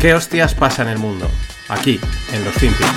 [0.00, 1.28] ¿Qué hostias pasa en el mundo?
[1.68, 2.00] Aquí,
[2.32, 2.88] en los FinPix.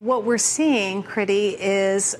[0.00, 2.16] What we're seeing, Kriti, is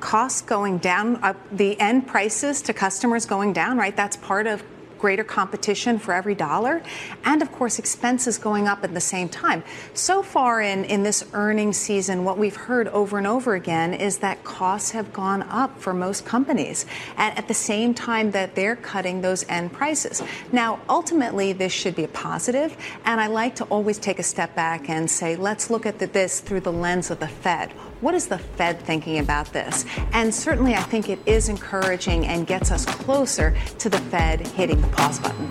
[0.00, 3.96] costs going down, uh, the end prices to customers going down, right?
[3.96, 4.64] That's part of
[5.02, 6.80] greater competition for every dollar,
[7.24, 9.64] and of course, expenses going up at the same time.
[9.94, 14.18] So far in, in this earnings season, what we've heard over and over again is
[14.18, 16.86] that costs have gone up for most companies
[17.16, 20.22] and at the same time that they're cutting those end prices.
[20.52, 24.54] Now, ultimately, this should be a positive, and I like to always take a step
[24.54, 27.72] back and say, let's look at this through the lens of the Fed.
[28.02, 29.86] What is the Fed thinking about this?
[30.12, 34.80] And certainly, I think it is encouraging and gets us closer to the Fed hitting
[34.80, 35.46] the pause button.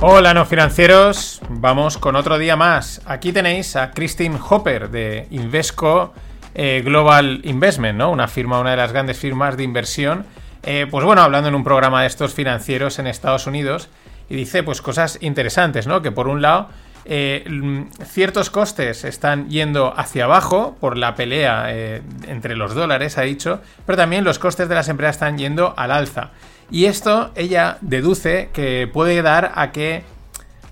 [0.00, 3.00] Hola no financieros, vamos con otro día más.
[3.04, 6.14] Aquí tenéis a Christine Hopper de Invesco
[6.54, 8.12] eh, Global Investment, ¿no?
[8.12, 10.24] Una firma, una de las grandes firmas de inversión.
[10.62, 13.88] Eh, pues bueno, hablando en un programa de estos financieros en Estados Unidos
[14.28, 16.00] y dice pues cosas interesantes, ¿no?
[16.00, 16.68] Que por un lado
[17.06, 23.22] eh, ciertos costes están yendo hacia abajo por la pelea eh, entre los dólares, ha
[23.22, 26.30] dicho, pero también los costes de las empresas están yendo al alza.
[26.70, 30.02] Y esto ella deduce que puede dar a que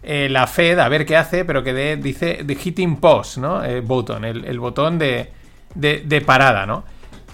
[0.02, 3.60] eh, la Fed, a ver qué hace, pero que de, dice the hitting pause, ¿no?
[3.82, 5.30] button, el, botón de,
[5.74, 6.84] de, parada, ¿no?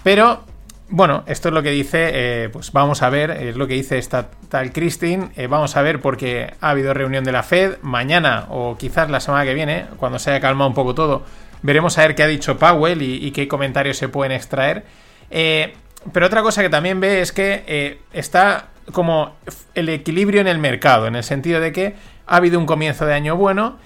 [0.03, 0.43] Pero
[0.91, 3.99] bueno, esto es lo que dice, eh, pues vamos a ver, es lo que dice
[3.99, 8.47] esta tal Christine, eh, vamos a ver porque ha habido reunión de la Fed, mañana
[8.49, 11.23] o quizás la semana que viene, cuando se haya calmado un poco todo,
[11.61, 14.83] veremos a ver qué ha dicho Powell y, qué comentarios se pueden extraer.
[15.29, 15.73] Eh,
[16.11, 19.35] pero otra cosa que también ve es que está como
[19.75, 21.93] el equilibrio en el mercado, en el sentido de que
[22.25, 23.77] ha habido un comienzo de año bueno,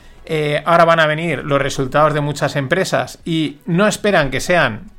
[0.64, 4.93] ahora van a venir los resultados de muchas empresas y no esperan que sean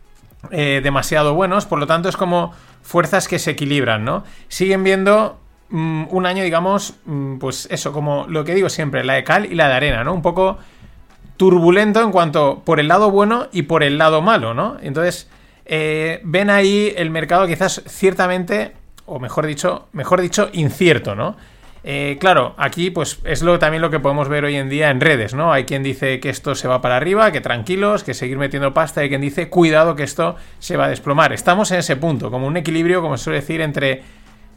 [0.51, 4.25] eh, demasiado buenos, por lo tanto es como fuerzas que se equilibran, ¿no?
[4.49, 5.39] Siguen viendo
[5.71, 9.47] mm, un año, digamos, mm, pues eso, como lo que digo siempre, la de cal
[9.47, 10.13] y la de arena, ¿no?
[10.13, 10.59] Un poco
[11.37, 14.77] turbulento en cuanto por el lado bueno y por el lado malo, ¿no?
[14.83, 15.29] Entonces,
[15.65, 18.73] eh, ven ahí el mercado quizás ciertamente,
[19.07, 21.37] o mejor dicho, mejor dicho, incierto, ¿no?
[21.87, 25.03] Eh, claro, aquí pues es lo, también lo que podemos ver hoy en día en
[25.03, 25.53] redes, ¿no?
[25.53, 29.03] Hay quien dice que esto se va para arriba, que tranquilos, que seguir metiendo pasta,
[29.03, 31.35] hay quien dice cuidado que esto se va a desplomar.
[31.35, 34.03] Estamos en ese punto, como un equilibrio, como se suele decir, entre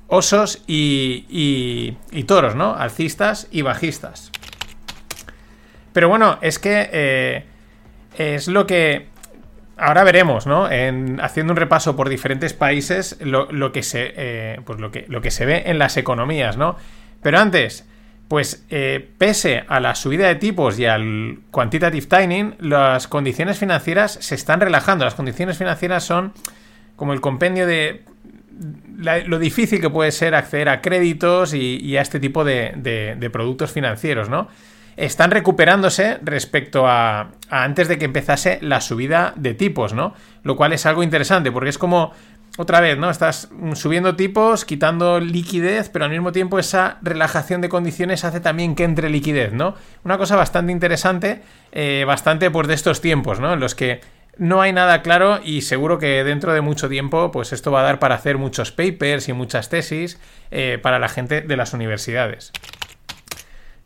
[0.07, 1.25] osos y,
[2.11, 2.73] y, toros, ¿no?
[2.75, 4.31] Alcistas y bajistas.
[5.91, 7.43] Pero bueno, es que eh,
[8.17, 9.07] es lo que
[9.75, 10.71] ahora veremos, ¿no?
[10.71, 15.19] En, haciendo un repaso por diferentes países, lo, que se, eh, pues lo, que, lo
[15.19, 16.77] que se ve en las economías, ¿no?
[17.21, 17.85] Pero antes,
[18.27, 24.17] pues eh, pese a la subida de tipos y al quantitative tightening, las condiciones financieras
[24.21, 25.05] se están relajando.
[25.05, 26.33] Las condiciones financieras son
[26.95, 28.03] como el compendio de
[28.99, 34.29] lo difícil que puede ser acceder a créditos y, a este tipo de, productos financieros,
[34.29, 34.47] ¿no?
[34.97, 40.15] Están recuperándose respecto a, a, antes de que empezase la subida de tipos, ¿no?
[40.41, 42.13] Lo cual es algo interesante porque es como
[42.57, 43.09] otra vez, ¿no?
[43.09, 48.75] Estás subiendo tipos, quitando liquidez, pero al mismo tiempo esa relajación de condiciones hace también
[48.75, 49.75] que entre liquidez, ¿no?
[50.03, 51.41] Una cosa bastante interesante,
[51.71, 53.53] eh, bastante pues de estos tiempos, ¿no?
[53.53, 54.01] En los que
[54.37, 57.83] no hay nada claro y seguro que dentro de mucho tiempo pues esto va a
[57.83, 60.19] dar para hacer muchos papers y muchas tesis
[60.51, 62.51] eh, para la gente de las universidades.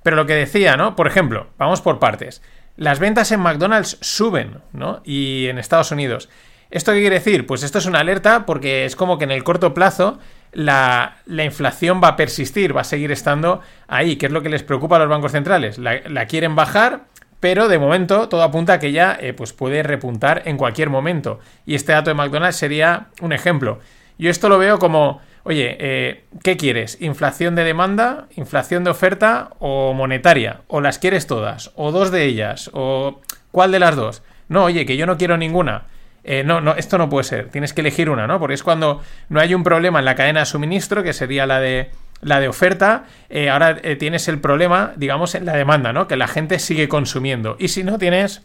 [0.03, 0.95] Pero lo que decía, ¿no?
[0.95, 2.41] Por ejemplo, vamos por partes.
[2.75, 5.01] Las ventas en McDonald's suben, ¿no?
[5.03, 6.29] Y en Estados Unidos.
[6.71, 7.45] ¿Esto qué quiere decir?
[7.45, 10.19] Pues esto es una alerta porque es como que en el corto plazo
[10.53, 14.63] la, inflación va a persistir, va a seguir estando ahí, que es lo que les
[14.63, 15.77] preocupa a los bancos centrales.
[15.77, 17.01] La, quieren bajar,
[17.41, 21.39] pero de momento todo apunta a que ya eh, pues puede repuntar en cualquier momento.
[21.65, 23.79] Y este dato de McDonald's sería un ejemplo.
[24.17, 27.01] Yo esto lo veo como, oye, eh, ¿qué quieres?
[27.01, 30.61] ¿Inflación de demanda, inflación de oferta o monetaria?
[30.67, 31.71] ¿O las quieres todas?
[31.75, 32.69] ¿O dos de ellas?
[32.73, 33.19] ¿O
[33.51, 34.23] cuál de las dos?
[34.47, 35.85] No, oye, que yo no quiero ninguna.
[36.23, 37.49] Eh, no, no, esto no puede ser.
[37.49, 38.39] Tienes que elegir una, ¿no?
[38.39, 41.59] Porque es cuando no hay un problema en la cadena de suministro, que sería la
[41.59, 41.91] de
[42.21, 46.07] la de oferta, eh, ahora eh, tienes el problema, digamos, en la demanda, ¿no?
[46.07, 47.55] Que la gente sigue consumiendo.
[47.57, 48.43] Y si no, tienes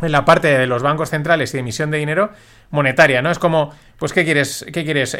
[0.00, 2.32] en la parte de los bancos centrales y de emisión de dinero
[2.70, 3.30] monetaria, ¿no?
[3.30, 4.66] Es como, pues, ¿qué quieres?
[4.72, 5.16] ¿Qué quieres?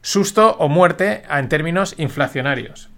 [0.00, 2.88] susto o muerte en términos inflacionarios.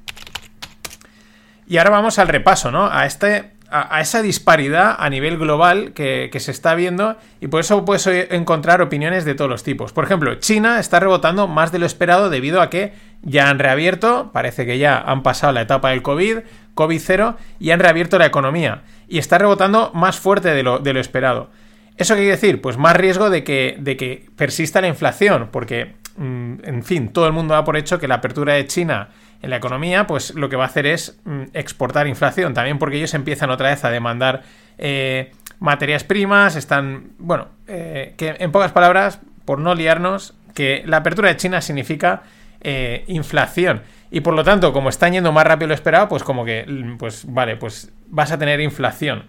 [1.66, 2.90] Y ahora vamos al repaso, ¿no?
[2.92, 7.84] A este a, esa disparidad a nivel global que, se está viendo y por eso
[7.84, 9.92] puedes encontrar opiniones de todos los tipos.
[9.92, 14.30] Por ejemplo, China está rebotando más de lo esperado debido a que ya han reabierto,
[14.32, 16.38] parece que ya han pasado la etapa del COVID,
[16.74, 21.00] COVID-0 y han reabierto la economía y está rebotando más fuerte de lo, de lo
[21.00, 21.50] esperado.
[21.96, 22.60] ¿Eso qué quiere decir?
[22.60, 27.26] Pues más riesgo de que, de que persista la inflación, porque mm, en fin, todo
[27.26, 29.10] el mundo da por hecho que la apertura de China
[29.42, 32.96] en la economía, pues lo que va a hacer es mm, exportar inflación, también porque
[32.96, 34.42] ellos empiezan otra vez a demandar
[34.78, 40.98] eh, materias primas, están, bueno, eh, que en pocas palabras, por no liarnos, que la
[40.98, 42.22] apertura de China significa
[42.60, 43.82] eh, inflación.
[44.10, 46.96] Y por lo tanto, como están yendo más rápido lo esperado, pues como que, mm,
[46.98, 49.24] pues vale, pues vas a tener inflación.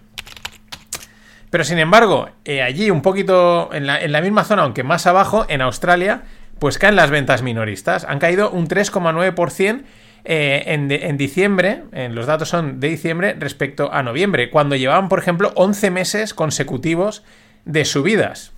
[1.49, 2.29] Pero sin embargo,
[2.63, 6.23] allí un poquito, en la misma zona, aunque más abajo, en Australia,
[6.61, 8.05] pues caen las ventas minoristas.
[8.07, 9.81] Han caído un 3,9%
[10.25, 15.17] eh, en, diciembre, en los datos son de diciembre respecto a noviembre, cuando llevaban, por
[15.17, 17.23] ejemplo, 11 meses consecutivos
[17.65, 18.51] de subidas.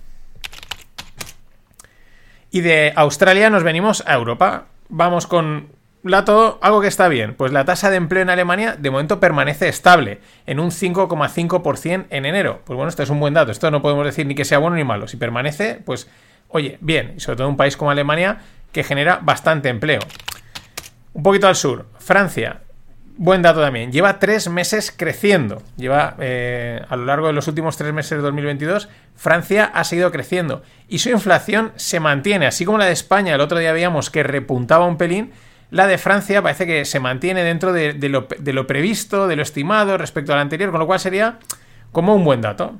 [2.50, 4.66] Y de Australia nos venimos a Europa.
[4.90, 5.68] Vamos con
[6.02, 7.32] lato, algo que está bien.
[7.32, 12.26] Pues la tasa de empleo en Alemania de momento permanece estable, en un 5,5% en
[12.26, 12.60] enero.
[12.66, 13.50] Pues bueno, esto es un buen dato.
[13.50, 15.08] Esto no podemos decir ni que sea bueno ni malo.
[15.08, 16.06] Si permanece, pues
[16.54, 17.14] oye, bien.
[17.16, 18.38] Y sobre todo un país como Alemania
[18.72, 20.00] que genera bastante empleo.
[21.12, 22.60] Un poquito al sur, Francia.
[23.16, 23.90] Buen dato también.
[23.90, 25.62] Lleva tres meses creciendo.
[25.76, 30.12] Lleva eh, a lo largo de los últimos tres meses de 2022, Francia ha seguido
[30.12, 30.62] creciendo.
[30.88, 32.46] Y su inflación se mantiene.
[32.46, 35.32] Así como la de España, el otro día veíamos que repuntaba un pelín.
[35.70, 39.42] La de Francia parece que se mantiene dentro de, lo, de lo previsto, de lo
[39.42, 41.38] estimado respecto al anterior, con lo cual sería
[41.90, 42.78] como un buen dato.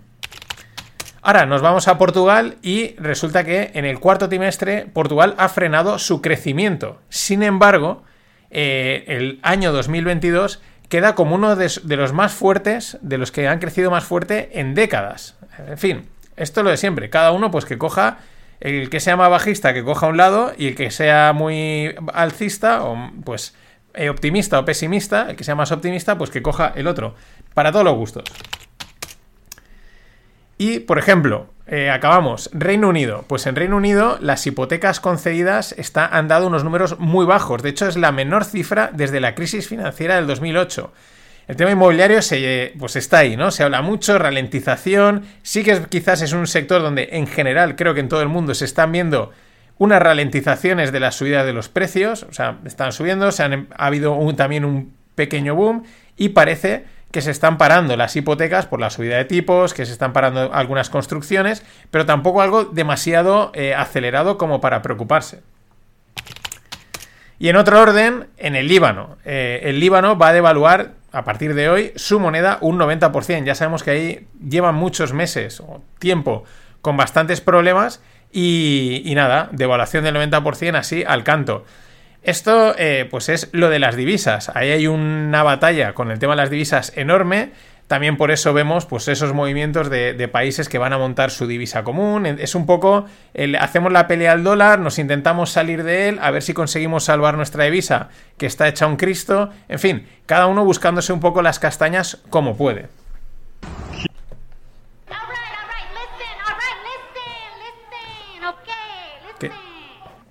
[1.26, 5.98] Ahora nos vamos a Portugal y resulta que en el cuarto trimestre Portugal ha frenado
[5.98, 7.00] su crecimiento.
[7.08, 8.02] Sin embargo,
[8.50, 10.60] eh, el año 2022
[10.90, 14.74] queda como uno de, los más fuertes, de los que han crecido más fuerte en
[14.74, 15.38] décadas.
[15.66, 17.08] En fin, esto es lo de siempre.
[17.08, 18.18] Cada uno, pues que coja
[18.60, 22.84] el que sea más bajista, que coja un lado, y el que sea muy alcista,
[22.84, 23.54] o pues
[23.94, 27.14] eh, optimista o pesimista, el que sea más optimista, pues que coja el otro.
[27.54, 28.24] Para todos los gustos.
[30.58, 32.50] Y, por ejemplo, eh, acabamos.
[32.52, 33.24] Reino Unido.
[33.26, 37.62] Pues en Reino Unido las hipotecas concedidas está, han dado unos números muy bajos.
[37.62, 40.92] De hecho, es la menor cifra desde la crisis financiera del 2008.
[41.46, 43.50] El tema inmobiliario se, pues está ahí, ¿no?
[43.50, 45.24] Se habla mucho, ralentización.
[45.42, 48.54] Sí que quizás es un sector donde en general creo que en todo el mundo
[48.54, 49.30] se están viendo
[49.76, 52.22] unas ralentizaciones de la subida de los precios.
[52.24, 55.84] O sea, están subiendo, se han, ha habido también un pequeño boom
[56.16, 59.92] y parece que se están parando las hipotecas por la subida de tipos, que se
[59.92, 65.40] están parando algunas construcciones, pero tampoco algo demasiado eh, acelerado como para preocuparse.
[67.38, 69.16] Y en otro orden, en el Líbano.
[69.24, 73.44] Eh, el Líbano va a devaluar a partir de hoy su moneda un 90%.
[73.44, 76.42] Ya sabemos que ahí llevan muchos meses o tiempo
[76.80, 78.02] con bastantes problemas
[78.32, 81.64] y, y nada, devaluación del 90% así al canto.
[82.24, 84.50] Esto, eh, pues es lo de las divisas.
[84.54, 87.50] Ahí hay una batalla con el tema de las divisas enorme.
[87.86, 91.84] También por eso vemos pues, esos movimientos de, países que van a montar su divisa
[91.84, 92.24] común.
[92.24, 93.04] Es un poco,
[93.60, 97.36] hacemos la pelea al dólar, nos intentamos salir de él, a ver si conseguimos salvar
[97.36, 99.50] nuestra divisa, que está hecha un Cristo.
[99.68, 102.88] En fin, cada uno buscándose un poco las castañas como puede.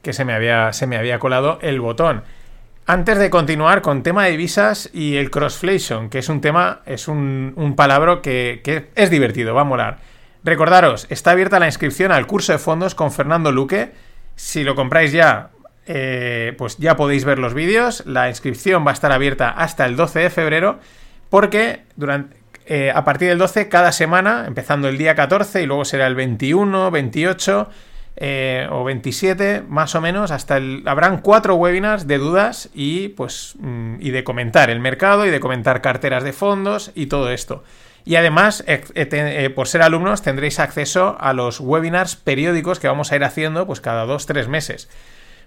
[0.04, 2.24] Que se me había, se me había colado el botón.
[2.86, 7.08] Antes de continuar con tema de divisas y el crossflation, que es un tema, es
[7.08, 10.00] un, un palabra que, es divertido, va a molar.
[10.44, 13.92] Recordaros, está abierta la inscripción al curso de fondos con Fernando Luque.
[14.36, 15.52] Si lo compráis ya,
[15.86, 18.04] eh, pues ya podéis ver los vídeos.
[18.06, 20.80] La inscripción va a estar abierta hasta el 12 de febrero,
[21.30, 25.86] porque durante, eh, a partir del 12, cada semana, empezando el día 14 y luego
[25.86, 27.70] será el 21, 28
[28.16, 33.56] eh, o 27 más o menos, hasta el, habrán cuatro webinars de dudas y pues
[33.60, 37.64] mm, y de comentar el mercado y de comentar carteras de fondos y todo esto.
[38.06, 43.12] Y además, eh, eh, por ser alumnos, tendréis acceso a los webinars periódicos que vamos
[43.12, 44.90] a ir haciendo pues cada dos, tres meses.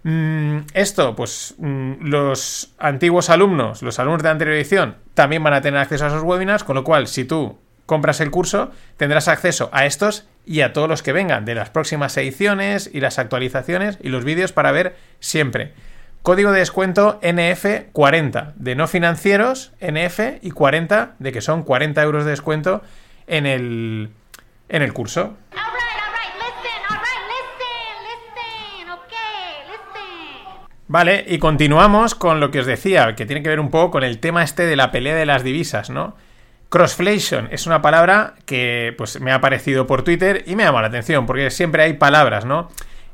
[0.02, 5.60] Mm, esto, pues mm, los antiguos alumnos, los alumnos de anterior edición, también van a
[5.60, 9.70] tener acceso a esos webinars, con lo cual, si tú compras el curso, tendrás acceso
[9.72, 13.98] a estos y a todos los que vengan de las próximas ediciones y las actualizaciones
[14.02, 15.72] y los vídeos para ver siempre.
[16.22, 22.24] Código de descuento NF40 de no financieros, NF y 40 de que son 40 euros
[22.24, 22.82] de descuento
[23.28, 24.10] en el,
[24.68, 25.36] en el curso.
[30.88, 34.04] Vale, y continuamos con lo que os decía, que tiene que ver un poco con
[34.04, 36.16] el tema este de la pelea de las divisas, ¿no?
[36.68, 40.88] Crossflation es una palabra que pues, me ha aparecido por Twitter y me llama la
[40.88, 42.68] atención, porque siempre hay palabras, ¿no?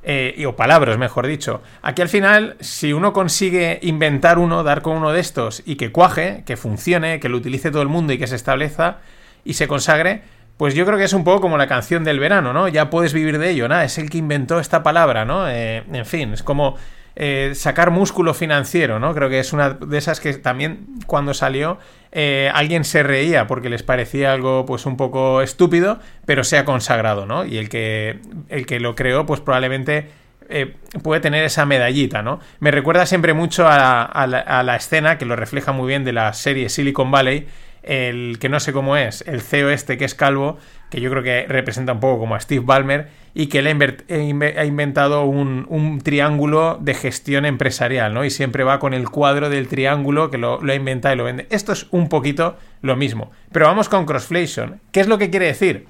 [0.05, 1.63] Eh, o palabras, mejor dicho.
[1.81, 5.93] Aquí al final, si uno consigue inventar uno, dar con uno de estos y que
[5.93, 8.99] cuaje, que funcione, que lo utilice todo el mundo y que se establezca
[9.45, 10.23] y se consagre,
[10.57, 12.67] pues yo creo que es un poco como la canción del verano, ¿no?
[12.69, 15.49] Ya puedes vivir de ello, nada, es el que inventó esta palabra, ¿no?
[15.49, 16.77] Eh, en fin, es como
[17.15, 19.15] eh, sacar músculo financiero, ¿no?
[19.15, 21.79] Creo que es una de esas que también cuando salió
[22.11, 26.65] eh, alguien se reía porque les parecía algo pues un poco estúpido, pero se ha
[26.65, 27.45] consagrado, ¿no?
[27.45, 30.11] Y el que, el que lo creó pues probablemente
[30.49, 32.41] eh, puede tener esa medallita, ¿no?
[32.61, 36.69] Me recuerda siempre mucho a, la, escena que lo refleja muy bien de la serie
[36.69, 37.47] Silicon Valley,
[37.83, 40.59] el que no sé cómo es, el CEO este que es calvo,
[40.91, 44.65] que yo creo que representa un poco como a Steve Ballmer, y que él ha
[44.65, 48.25] inventado un, triángulo de gestión empresarial, ¿no?
[48.25, 51.25] Y siempre va con el cuadro del triángulo que lo, lo ha inventado y lo
[51.25, 51.47] vende.
[51.51, 53.31] Esto es un poquito lo mismo.
[53.53, 54.81] Pero vamos con crossflation.
[54.93, 55.87] ¿Qué es lo que quiere decir?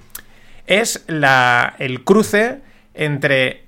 [0.69, 2.61] Es la, el cruce
[2.95, 3.65] entre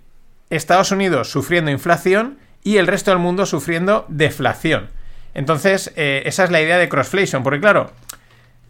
[0.51, 4.89] Estados Unidos sufriendo inflación y el resto del mundo sufriendo deflación.
[5.35, 7.91] Entonces, eh, esa es la idea de crossflation, porque claro,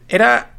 [0.08, 0.54] era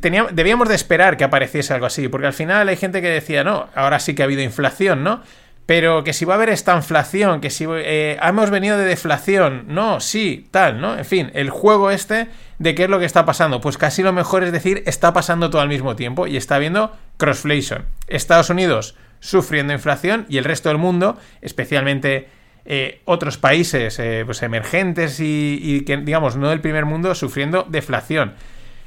[0.00, 3.68] debíamos de esperar que apareciese algo así, porque al final hay gente que decía, no,
[3.74, 5.22] ahora sí que ha habido inflación, ¿no?
[5.66, 9.64] Pero que si va a haber esta inflación, que si eh, hemos venido de deflación,
[9.68, 10.98] no, sí, tal, ¿no?
[10.98, 13.60] En fin, el juego este de qué es lo que está pasando.
[13.60, 16.96] Pues casi lo mejor es decir, está pasando todo al mismo tiempo y está habiendo
[17.16, 17.84] crossflation.
[18.08, 22.28] Estados Unidos sufriendo inflación y el resto del mundo, especialmente
[22.64, 27.64] eh, otros países eh, pues emergentes y, y, que, digamos, no del primer mundo, sufriendo
[27.68, 28.34] deflación.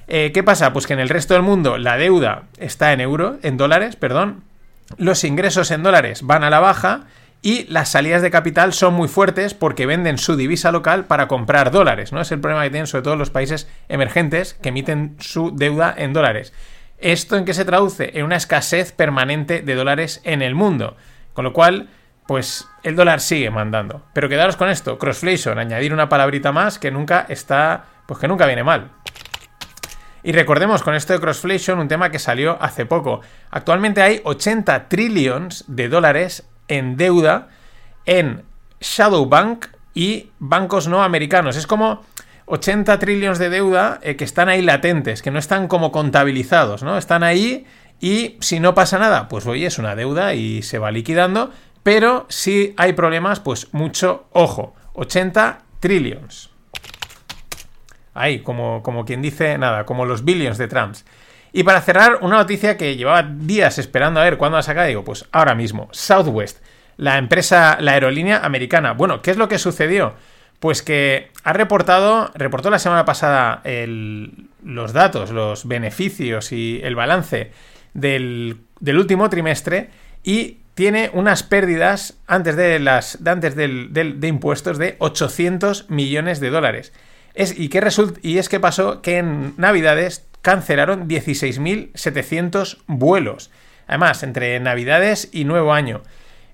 [0.07, 0.73] Eh, ¿Qué pasa?
[0.73, 4.43] Pues que en el resto del mundo la deuda está en euro, en dólares, perdón,
[4.97, 7.05] los ingresos en dólares van a la baja
[7.41, 11.71] y las salidas de capital son muy fuertes porque venden su divisa local para comprar
[11.71, 12.21] dólares, ¿no?
[12.21, 16.13] Es el problema que tienen sobre todo los países emergentes que emiten su deuda en
[16.13, 16.53] dólares.
[16.97, 18.17] ¿Esto en qué se traduce?
[18.17, 20.95] En una escasez permanente de dólares en el mundo.
[21.33, 21.89] Con lo cual,
[22.25, 24.03] pues el dólar sigue mandando.
[24.13, 28.47] Pero quedaros con esto, crossflation, añadir una palabrita más que nunca está, pues que nunca
[28.47, 28.89] viene mal.
[30.25, 33.21] Y recordemos con esto de crossflation un tema que salió hace poco.
[33.51, 37.49] Actualmente hay 80 trillones de dólares en deuda
[38.07, 38.41] en
[38.81, 41.55] Shadow Bank y bancos no americanos.
[41.57, 42.03] Es como
[42.47, 46.97] 80 trillones de deuda eh, que están ahí latentes, que no están como contabilizados, ¿no?
[46.97, 47.67] Están ahí
[48.01, 51.51] y si no pasa nada, pues oye, es una deuda y se va liquidando,
[51.83, 54.73] pero si hay problemas, pues mucho ojo.
[54.93, 56.54] 80 trillones.
[58.15, 61.05] Ahí, como, como quien dice, nada, como los billions de Trumps.
[61.51, 65.03] Y para cerrar, una noticia que llevaba días esperando a ver cuándo la saca, digo,
[65.03, 66.59] pues ahora mismo, Southwest,
[66.97, 68.93] la empresa, la aerolínea americana.
[68.93, 70.15] Bueno, ¿qué es lo que sucedió?
[70.59, 73.61] Pues que ha reportado, reportó la semana pasada
[74.63, 77.51] los datos, los beneficios y el balance
[77.93, 79.89] del, último trimestre
[80.23, 86.91] y tiene unas pérdidas antes de las antes de impuestos de 800 millones de dólares.
[87.35, 87.81] Y, qué
[88.21, 93.51] y es que pasó que en Navidades cancelaron 16.700 vuelos.
[93.87, 96.01] Además, entre Navidades y Nuevo Año.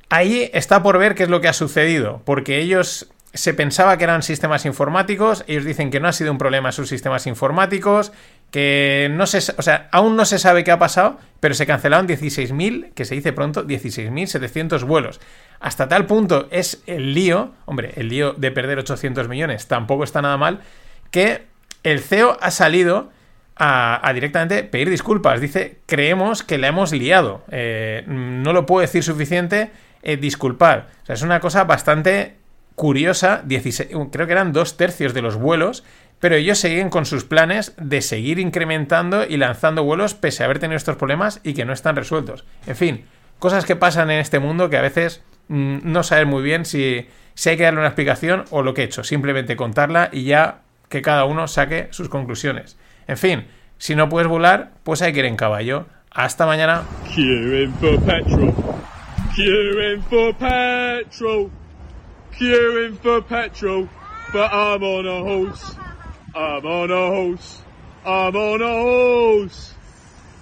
[0.10, 4.04] Ahí está por ver qué es lo que ha sucedido, porque ellos se pensaba que
[4.04, 8.12] eran sistemas informáticos, ellos dicen que no ha sido un problema sus sistemas informáticos,
[8.52, 12.08] que no se, o sea, aún no se sabe qué ha pasado, pero se cancelaron
[12.08, 15.22] 16.000, que se dice pronto, 16.700 vuelos.
[15.60, 20.22] Hasta tal punto es el lío, hombre, el lío de perder 800 millones tampoco está
[20.22, 20.60] nada mal,
[21.12, 21.44] que
[21.84, 23.10] el CEO ha salido
[23.56, 25.40] a, directamente pedir disculpas.
[25.40, 27.44] Dice, creemos que la hemos liado.
[27.52, 30.90] Eh, no lo puedo decir suficiente, eh, disculpar.
[31.04, 32.36] O sea, es una cosa bastante
[32.76, 33.42] curiosa.
[33.46, 35.84] 16, creo que eran dos tercios de los vuelos
[36.20, 40.60] pero ellos siguen con sus planes de seguir incrementando y lanzando vuelos pese a haber
[40.60, 42.46] tenido estos problemas y que no están resueltos.
[42.68, 43.06] En fin,
[43.40, 47.08] cosas que pasan en este mundo que a veces Mm, no saber muy bien si,
[47.34, 49.04] si hay que darle una explicación o lo que he hecho.
[49.04, 52.78] Simplemente contarla y ya que cada uno saque sus conclusiones.
[53.06, 53.48] En fin,
[53.78, 55.88] si no puedes volar, pues hay que ir en caballo.
[56.10, 56.84] Hasta mañana.
[62.34, 63.90] Queuing for petrol.
[64.34, 65.76] But I'm on a horse.
[66.34, 67.62] I'm on a horse.
[68.06, 69.74] I'm on a horse.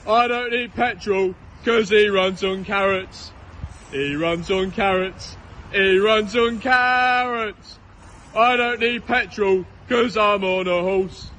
[0.08, 3.32] I don't need petrol because he runs on carrots.
[3.92, 5.36] He runs on carrots.
[5.72, 7.80] He runs on carrots.
[8.36, 11.32] I don't need petrol because I'm on a horse.